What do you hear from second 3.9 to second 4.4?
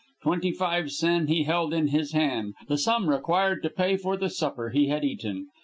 for the